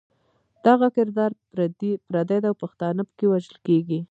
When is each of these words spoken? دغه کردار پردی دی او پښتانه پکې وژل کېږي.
دغه 0.65 0.87
کردار 0.95 1.31
پردی 1.51 1.91
دی 2.29 2.39
او 2.49 2.53
پښتانه 2.63 3.01
پکې 3.07 3.25
وژل 3.31 3.55
کېږي. 3.65 3.99